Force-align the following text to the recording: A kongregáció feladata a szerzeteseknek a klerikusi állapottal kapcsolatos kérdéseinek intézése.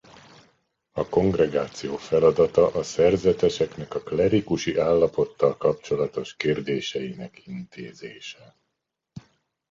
A 0.91 1.09
kongregáció 1.09 1.95
feladata 1.97 2.67
a 2.67 2.83
szerzeteseknek 2.83 3.95
a 3.95 3.99
klerikusi 4.01 4.77
állapottal 4.77 5.57
kapcsolatos 5.57 6.35
kérdéseinek 6.35 7.47
intézése. 7.47 8.57